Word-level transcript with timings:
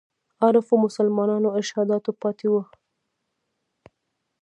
عارفو 0.41 0.75
مسلمانانو 0.85 1.49
ارشادات 1.57 2.05
پاتې 2.21 2.47
وو. 2.51 2.61